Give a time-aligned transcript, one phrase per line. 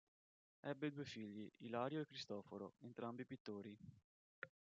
[0.63, 3.77] Ebbe due figli, Ilario e Cristoforo, entrambi pittori.